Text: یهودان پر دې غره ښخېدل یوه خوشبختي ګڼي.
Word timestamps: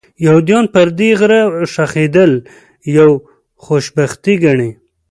یهودان 0.25 0.65
پر 0.73 0.87
دې 0.97 1.09
غره 1.19 1.41
ښخېدل 1.71 2.31
یوه 2.97 3.13
خوشبختي 3.63 4.35
ګڼي. 4.43 4.71